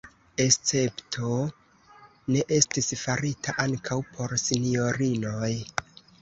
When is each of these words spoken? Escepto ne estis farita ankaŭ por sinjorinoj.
Escepto 0.43 1.27
ne 2.35 2.41
estis 2.57 2.89
farita 3.03 3.55
ankaŭ 3.67 3.99
por 4.17 4.35
sinjorinoj. 4.47 5.53